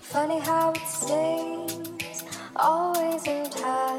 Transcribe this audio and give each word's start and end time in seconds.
Funny 0.00 0.38
how 0.40 0.72
it 0.72 0.86
stays 0.86 2.24
always 2.56 3.26
in 3.26 3.50
time. 3.50 3.93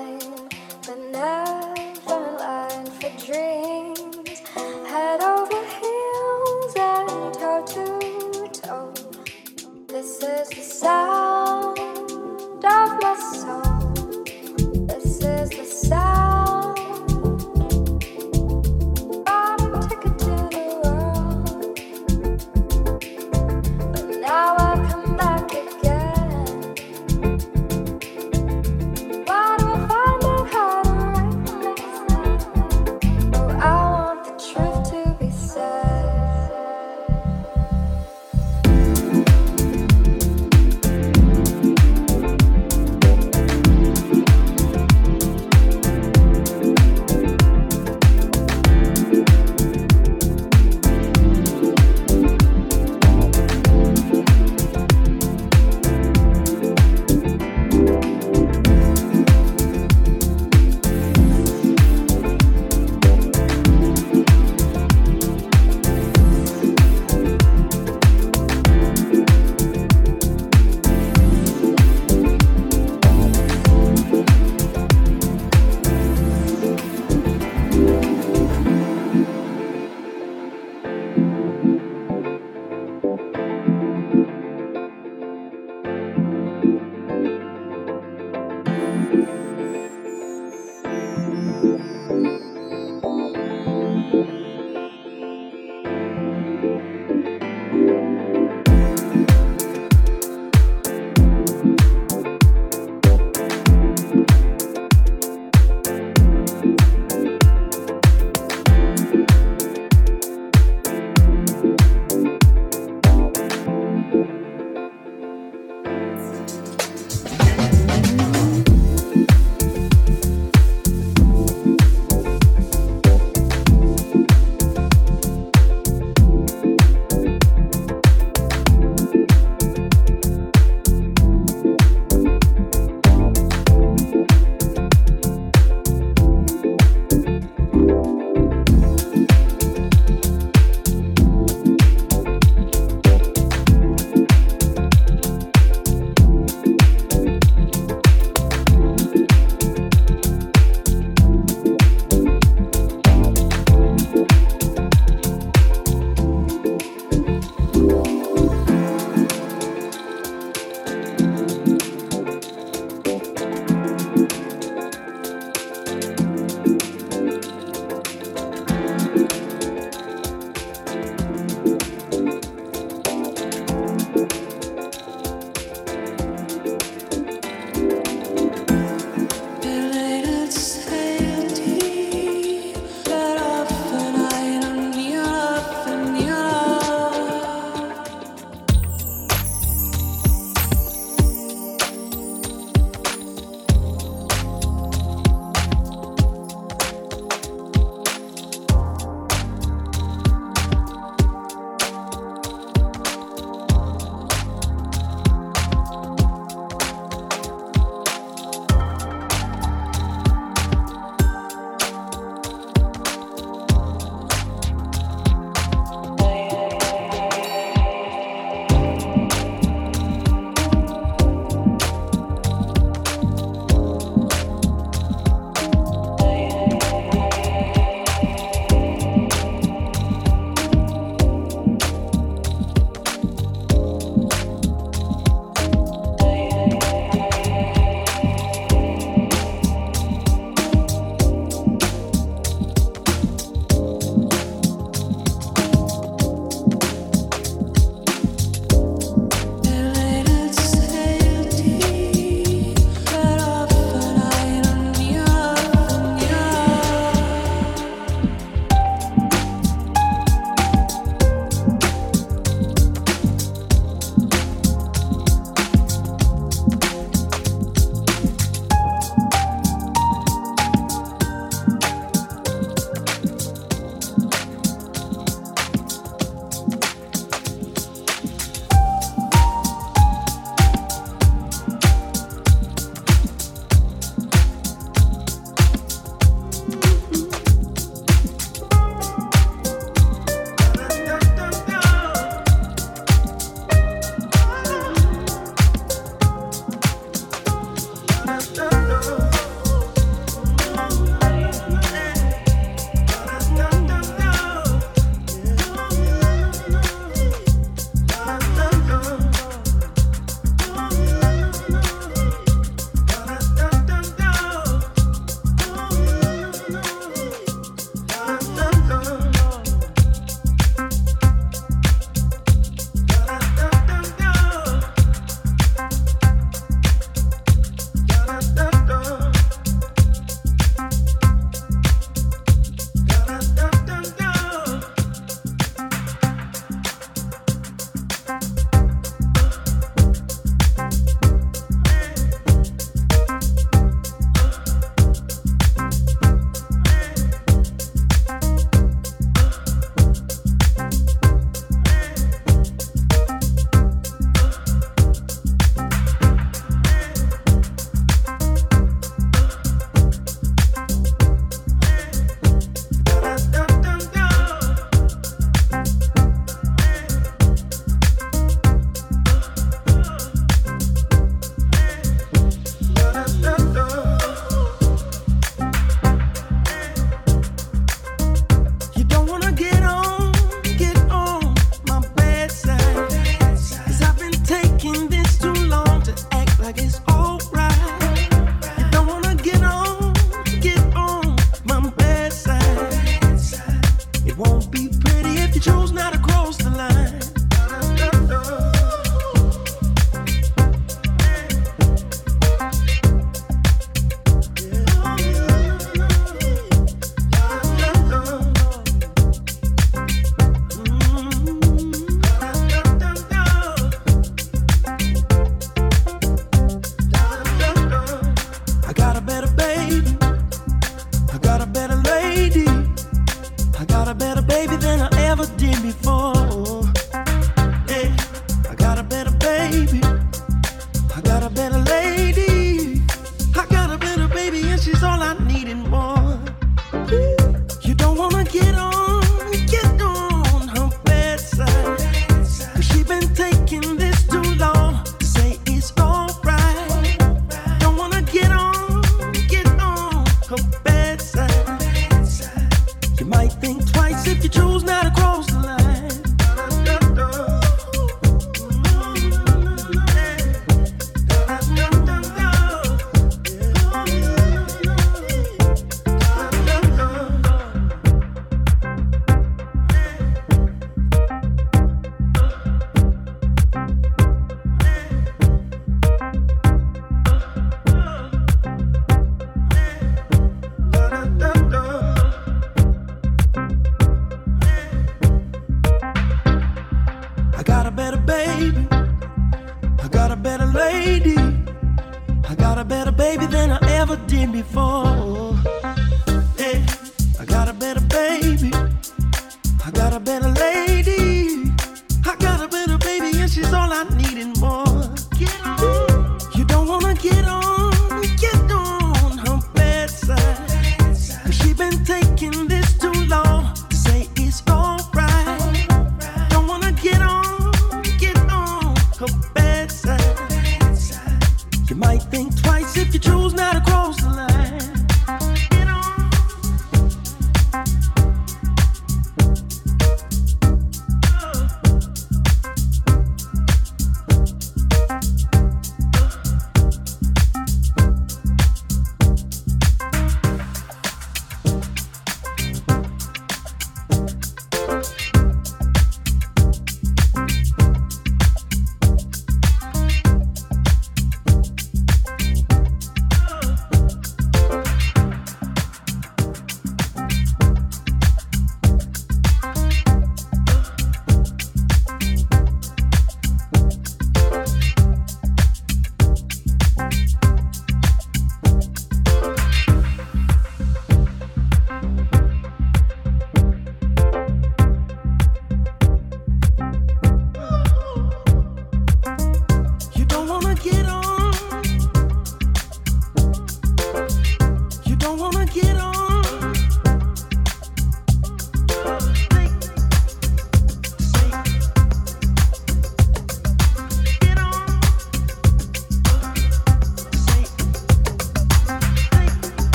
Than 494.05 494.11
I 494.11 494.13
ever 494.13 494.27
did 494.27 494.51
before. 494.51 495.24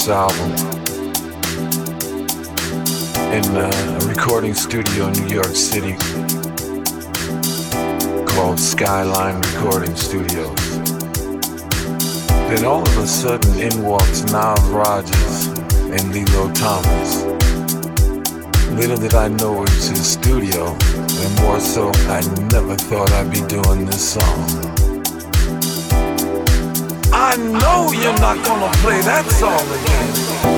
First 0.00 0.08
album 0.08 0.50
in 3.34 3.44
uh, 3.54 3.98
a 4.00 4.06
recording 4.06 4.54
studio 4.54 5.08
in 5.08 5.12
New 5.12 5.34
York 5.34 5.54
City 5.54 5.94
called 8.32 8.58
Skyline 8.58 9.36
Recording 9.52 9.94
Studios. 9.94 10.56
Then 12.48 12.64
all 12.64 12.82
of 12.82 12.96
a 12.96 13.06
sudden 13.06 13.60
in 13.60 13.82
walks 13.82 14.22
Nile 14.32 14.54
Rodgers 14.70 15.48
and 15.92 16.14
Lillo 16.14 16.50
Thomas. 16.54 17.24
Little 18.70 18.96
did 18.96 19.14
I 19.14 19.28
know 19.28 19.64
it 19.64 19.68
was 19.68 19.88
his 19.88 20.12
studio, 20.12 20.68
and 20.68 21.40
more 21.40 21.60
so, 21.60 21.90
I 22.08 22.22
never 22.50 22.74
thought 22.76 23.10
I'd 23.12 23.30
be 23.30 23.42
doing 23.48 23.84
this 23.84 24.14
song. 24.14 24.70
I 27.12 27.36
know 27.36 27.69
you're 27.92 28.12
not 28.20 28.44
gonna 28.44 28.70
play 28.82 29.00
that 29.02 29.26
song 29.30 29.60
again. 29.78 30.49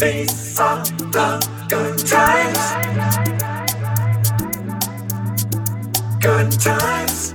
face 0.00 0.58
of 0.58 0.82
the 1.12 1.28
good 1.68 1.98
times. 2.06 2.58
Good 6.22 6.50
times. 6.58 7.32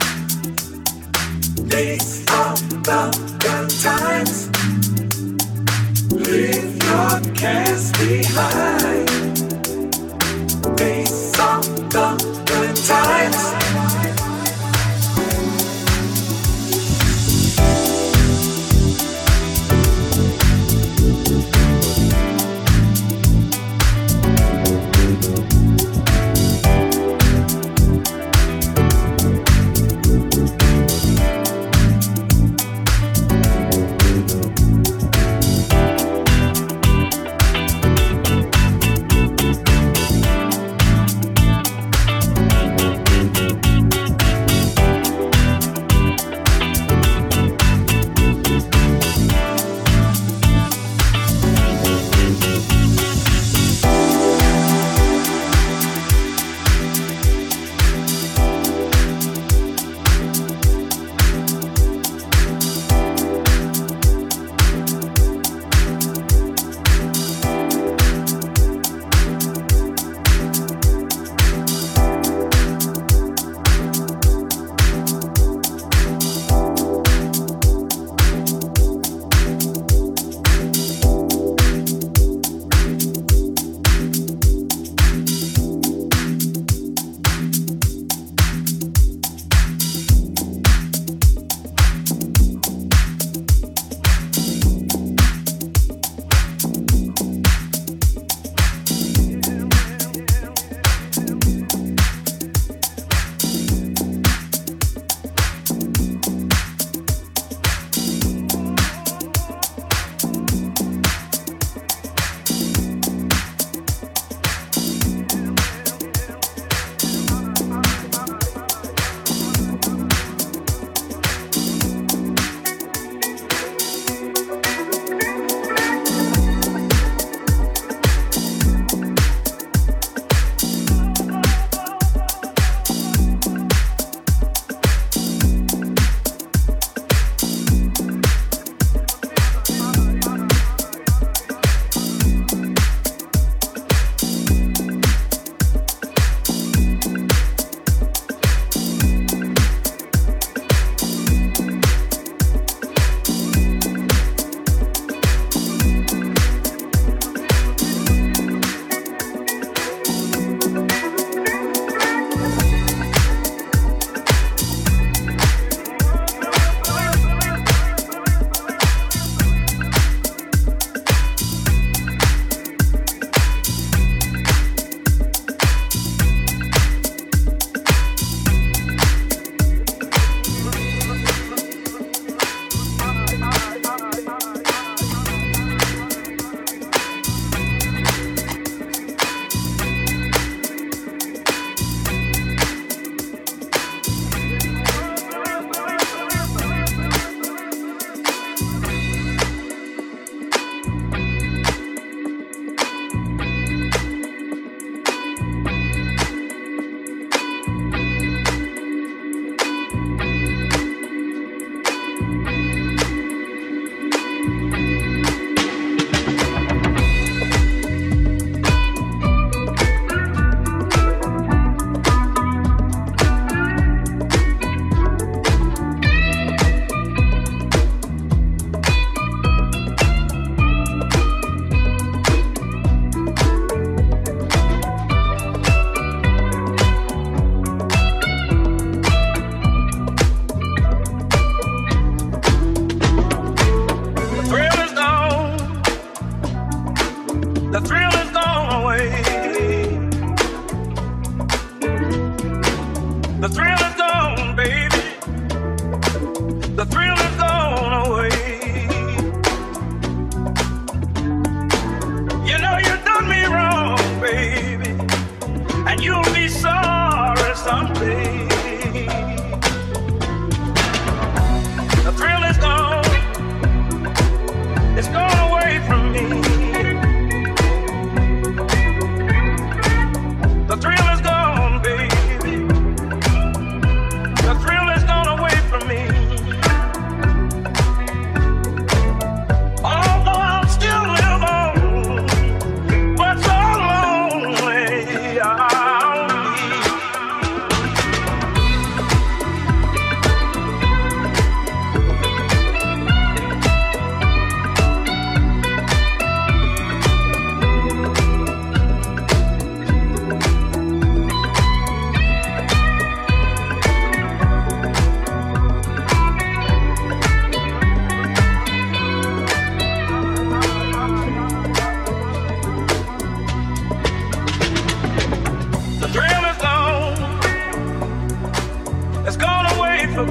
Days 1.70 2.22
of 2.42 2.58
the 2.88 3.02
good 3.46 3.70
times. 3.86 4.50
Leave 6.12 6.84
your 6.90 7.36
cares 7.36 7.92
behind. 7.92 9.08
Days 10.76 11.25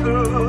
another 0.06 0.43